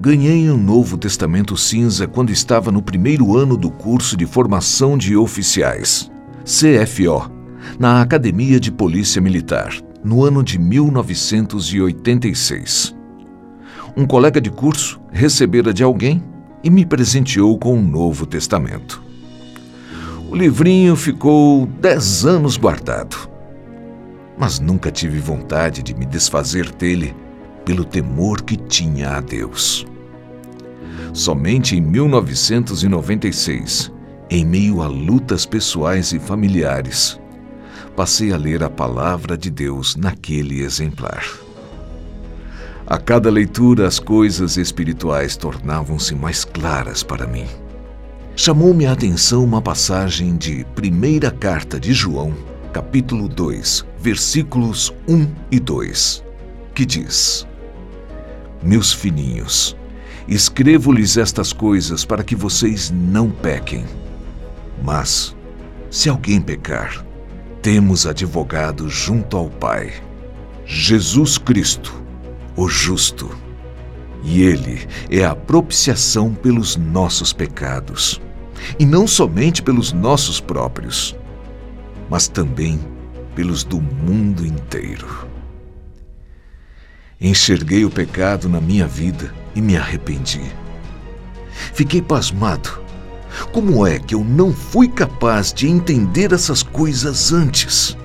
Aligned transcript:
Ganhei 0.00 0.48
um 0.48 0.56
Novo 0.56 0.96
Testamento 0.96 1.56
cinza 1.56 2.06
quando 2.06 2.30
estava 2.30 2.70
no 2.70 2.80
primeiro 2.80 3.36
ano 3.36 3.56
do 3.56 3.68
curso 3.68 4.16
de 4.16 4.26
formação 4.26 4.96
de 4.96 5.16
oficiais, 5.16 6.08
CFO, 6.44 7.28
na 7.80 8.00
Academia 8.00 8.60
de 8.60 8.70
Polícia 8.70 9.20
Militar, 9.20 9.74
no 10.04 10.24
ano 10.24 10.40
de 10.40 10.56
1986. 10.56 12.94
Um 13.96 14.06
colega 14.06 14.40
de 14.40 14.52
curso 14.52 15.00
recebera 15.10 15.74
de 15.74 15.82
alguém 15.82 16.22
e 16.62 16.70
me 16.70 16.86
presenteou 16.86 17.58
com 17.58 17.74
um 17.74 17.82
Novo 17.82 18.24
Testamento. 18.24 19.02
O 20.30 20.36
livrinho 20.36 20.94
ficou 20.94 21.66
dez 21.66 22.24
anos 22.24 22.56
guardado, 22.56 23.28
mas 24.38 24.60
nunca 24.60 24.92
tive 24.92 25.18
vontade 25.18 25.82
de 25.82 25.92
me 25.92 26.06
desfazer 26.06 26.70
dele 26.70 27.16
pelo 27.68 27.84
temor 27.84 28.40
que 28.40 28.56
tinha 28.56 29.10
a 29.10 29.20
Deus. 29.20 29.86
Somente 31.12 31.76
em 31.76 31.82
1996, 31.82 33.92
em 34.30 34.42
meio 34.42 34.80
a 34.80 34.86
lutas 34.86 35.44
pessoais 35.44 36.14
e 36.14 36.18
familiares, 36.18 37.20
passei 37.94 38.32
a 38.32 38.38
ler 38.38 38.64
a 38.64 38.70
palavra 38.70 39.36
de 39.36 39.50
Deus 39.50 39.96
naquele 39.96 40.62
exemplar. 40.62 41.22
A 42.86 42.96
cada 42.96 43.28
leitura, 43.28 43.86
as 43.86 43.98
coisas 43.98 44.56
espirituais 44.56 45.36
tornavam-se 45.36 46.14
mais 46.14 46.46
claras 46.46 47.02
para 47.02 47.26
mim. 47.26 47.44
Chamou-me 48.34 48.86
a 48.86 48.92
atenção 48.92 49.44
uma 49.44 49.60
passagem 49.60 50.38
de 50.38 50.64
Primeira 50.74 51.30
Carta 51.30 51.78
de 51.78 51.92
João, 51.92 52.32
capítulo 52.72 53.28
2, 53.28 53.84
versículos 54.00 54.90
1 55.06 55.26
e 55.50 55.60
2, 55.60 56.24
que 56.74 56.86
diz: 56.86 57.46
meus 58.62 58.92
fininhos, 58.92 59.76
escrevo-lhes 60.26 61.16
estas 61.16 61.52
coisas 61.52 62.04
para 62.04 62.22
que 62.22 62.34
vocês 62.34 62.90
não 62.90 63.30
pequem. 63.30 63.84
Mas, 64.82 65.34
se 65.90 66.08
alguém 66.08 66.40
pecar, 66.40 67.04
temos 67.62 68.06
advogado 68.06 68.88
junto 68.88 69.36
ao 69.36 69.48
Pai, 69.48 69.92
Jesus 70.64 71.38
Cristo, 71.38 72.02
o 72.56 72.68
justo. 72.68 73.30
E 74.22 74.42
Ele 74.42 74.86
é 75.10 75.24
a 75.24 75.34
propiciação 75.34 76.34
pelos 76.34 76.76
nossos 76.76 77.32
pecados, 77.32 78.20
e 78.78 78.84
não 78.84 79.06
somente 79.06 79.62
pelos 79.62 79.92
nossos 79.92 80.40
próprios, 80.40 81.16
mas 82.10 82.28
também 82.28 82.80
pelos 83.34 83.62
do 83.62 83.80
mundo 83.80 84.44
inteiro. 84.44 85.28
Enxerguei 87.20 87.84
o 87.84 87.90
pecado 87.90 88.48
na 88.48 88.60
minha 88.60 88.86
vida 88.86 89.34
e 89.52 89.60
me 89.60 89.76
arrependi. 89.76 90.52
Fiquei 91.74 92.00
pasmado. 92.00 92.80
Como 93.52 93.84
é 93.84 93.98
que 93.98 94.14
eu 94.14 94.22
não 94.22 94.52
fui 94.52 94.86
capaz 94.86 95.52
de 95.52 95.68
entender 95.68 96.32
essas 96.32 96.62
coisas 96.62 97.32
antes? 97.32 97.96